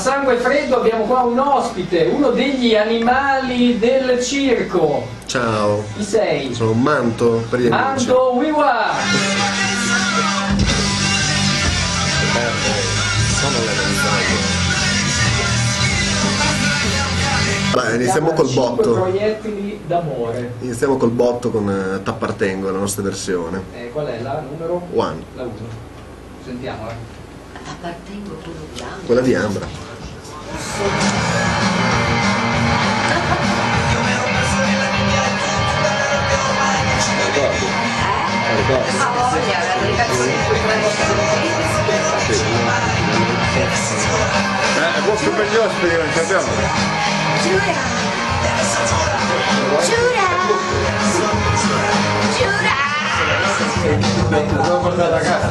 [0.00, 5.06] Sangue freddo abbiamo qua un ospite, uno degli animali del circo.
[5.26, 6.54] Ciao, Chi sei?
[6.54, 8.08] sono un manto per gli amici.
[8.08, 9.98] Anto Wiwa!
[17.72, 18.92] Beh, iniziamo col botto.
[18.94, 20.54] proiettili d'amore.
[20.60, 23.62] Iniziamo col botto con eh, T'appartengo, la nostra versione.
[23.76, 24.82] Eh, qual è la numero?
[24.92, 25.52] One, La 1.
[26.44, 26.92] Sentiamola.
[27.68, 29.06] Appartengo a quello di Ambra.
[29.06, 29.66] quella di Ambra.
[44.80, 46.46] Eh, è posto per gli ospiti, non sappiamo.
[47.42, 47.74] Giura!
[49.84, 50.28] Giura!
[52.38, 52.76] Giura!
[54.62, 55.48] Devo portare a casa.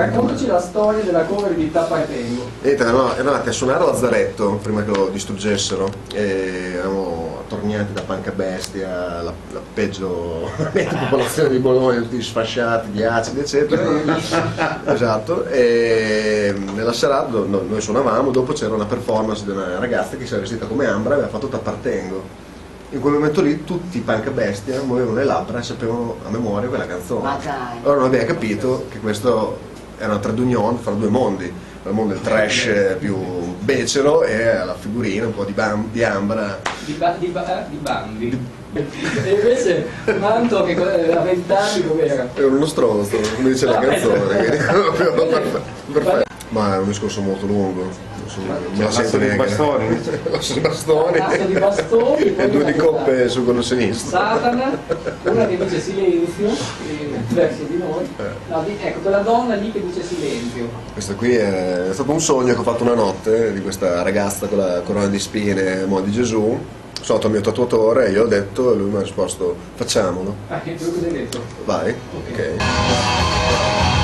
[0.00, 2.48] Raccontaci la storia della cover di T'appartengo.
[2.62, 8.02] Niente, erano erano andati a suonare Lazzaretto prima che lo distruggessero e eravamo attorniati da
[8.02, 13.82] panca bestia, la, la peggio popolazione di Bologna, tutti sfasciati di acidi eccetera.
[14.86, 20.26] esatto, e nella serata no- noi suonavamo, dopo c'era una performance di una ragazza che
[20.26, 22.48] si era vestita come Ambra e aveva fatto T'appartengo.
[22.92, 26.68] In quel momento lì tutti i panca bestia muovevano le labbra e sapevano a memoria
[26.68, 27.22] quella canzone.
[27.22, 27.78] Ma dai.
[27.82, 29.68] Allora non abbiamo capito che questo
[30.00, 33.16] era una trade union fra due mondi, il mondo del trash più
[33.58, 36.58] becero e la figurina un po' di, bam- di ambra.
[36.86, 38.58] Di, ba- di, ba- eh, di Bambi.
[38.72, 39.86] E invece
[40.18, 42.28] Manto che eh, a vent'anni com'era?
[42.34, 44.36] Era uno stronzo, come dice la canzone.
[44.36, 45.62] quindi proprio perfetto,
[45.92, 46.24] perfetto.
[46.50, 49.44] Ma è un discorso molto lungo, non me la sento di neanche.
[49.44, 50.00] bastoni.
[50.30, 51.18] L'asso di bastoni.
[51.18, 54.10] L'asso di bastoni, poi e due di coppe su quello sinistro.
[54.18, 54.78] Satana,
[55.24, 58.08] una che dice silenzio, eh, verso di noi.
[58.48, 60.68] No, di- ecco, quella donna lì che dice silenzio.
[60.92, 64.58] Questo qui è stato un sogno che ho fatto una notte di questa ragazza con
[64.58, 66.58] la corona di spine, mo di Gesù.
[67.00, 70.34] Sono andato al mio tatuatore, io ho detto e lui mi ha risposto facciamolo.
[70.48, 71.40] Ah, che cosa hai detto?
[71.64, 71.94] Vai,
[72.28, 72.56] ok.
[72.56, 73.99] C'è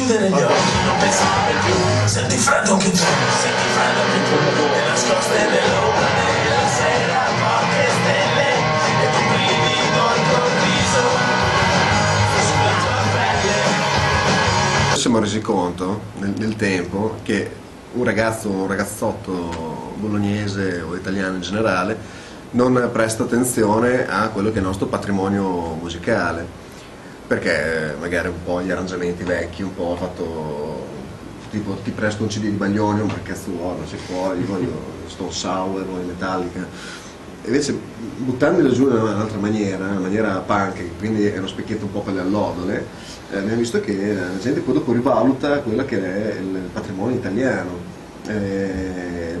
[0.00, 1.74] Chiudere gli occhi, non pensare più
[2.06, 8.48] Senti freddo anche tu, senti freddo anche tu E nascoste nell'ombra della sera Poche stelle
[8.96, 11.02] e un brivido improvviso.
[12.48, 14.94] Sulla tua pelle.
[14.94, 17.50] Ci siamo resi conto nel, nel tempo che
[17.92, 21.98] un ragazzo, un ragazzotto bolognese o italiano in generale
[22.52, 26.69] non presta attenzione a quello che è il nostro patrimonio musicale
[27.30, 30.84] perché magari un po' gli arrangiamenti vecchi, un po' fatto
[31.48, 34.46] tipo ti presto un CD di Baglioni, ma che cazzo vuoi, non si può, io
[34.46, 34.72] voglio
[35.06, 36.66] Stone Sour, voglio Metallica.
[37.44, 37.78] Invece
[38.16, 42.14] buttandolo giù in un'altra maniera, una maniera punk, quindi è uno specchietto un po' per
[42.14, 42.84] le allodole,
[43.30, 47.78] eh, abbiamo visto che la gente poi dopo rivaluta quello che è il patrimonio italiano.
[48.26, 49.38] Eh,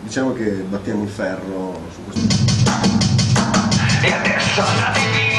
[0.00, 2.44] diciamo che battiamo il ferro su questo.
[4.00, 5.31] E adesso andate via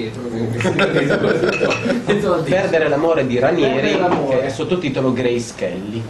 [0.00, 0.22] dietro.
[2.06, 2.42] Disco.
[2.42, 3.98] Perdere l'amore di Ranieri,
[4.28, 6.02] che è sottotitolo Grace Kelly.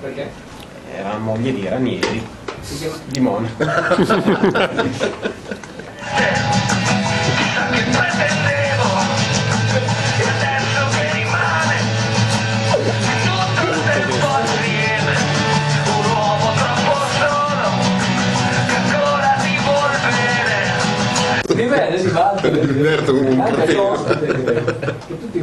[0.00, 0.30] Perché?
[0.94, 2.22] Era moglie di Ranieri,
[2.60, 2.96] Si chiama...
[3.06, 3.64] di Monaco.
[21.72, 22.40] bene Di si va.
[22.42, 23.50] Mi diverto comunque.
[23.50, 24.64] Anche l'ospite che
[25.06, 25.40] tutti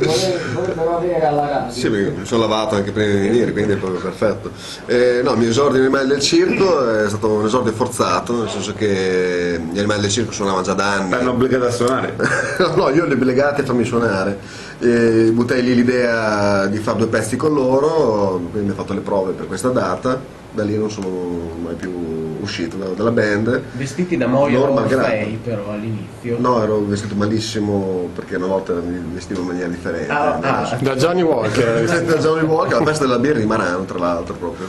[0.53, 1.73] vorrebbero avere alla radio.
[1.73, 4.51] Sì, mi sono lavato anche prima di venire, quindi è proprio perfetto.
[4.85, 8.49] Eh, no, il mio esordio nei animali del circo è stato un esordio forzato, nel
[8.49, 11.09] senso che gli animali del circo suonavano già da anni.
[11.09, 12.15] L'hanno obbligato a suonare.
[12.75, 14.67] no, io li ho obbligati a farmi suonare.
[14.81, 19.01] E buttai lì l'idea di fare due pezzi con loro, quindi mi ho fatto le
[19.01, 20.19] prove per questa data.
[20.51, 21.09] Da lì non sono
[21.61, 21.91] mai più
[22.39, 23.61] uscito da- dalla band.
[23.73, 24.61] Vestiti da Moira.
[24.61, 26.37] Orfei però all'inizio.
[26.39, 30.11] No, ero vestito malissimo perché una volta mi vestivo in maniera differente.
[30.11, 30.77] Ah, ah.
[30.81, 31.83] Da Johnny Walker.
[32.05, 34.65] Da Johnny Walker, alla festa della birra di Marano, tra l'altro, proprio.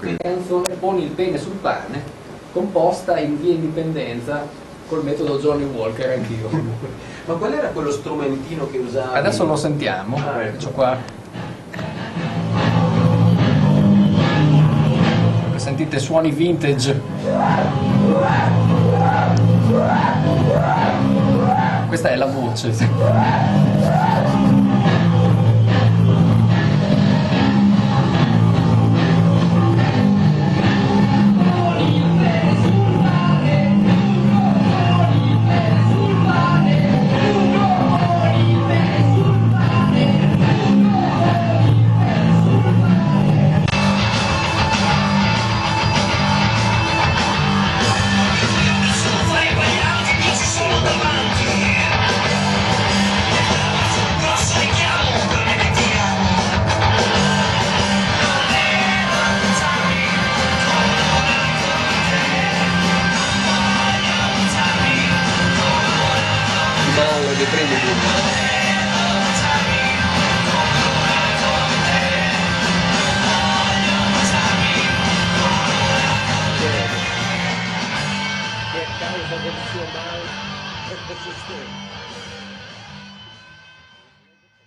[0.00, 2.00] La canzone Poni il pene sul pane,
[2.52, 6.48] composta in via Indipendenza col metodo Johnny Walker anch'io.
[7.26, 9.18] Ma qual era quello strumentino che usavi?
[9.18, 10.16] Adesso lo sentiamo.
[10.16, 10.70] Ah, ecco.
[10.70, 10.96] Qua.
[15.56, 17.00] Sentite suoni vintage.
[21.88, 23.67] Questa è la voce.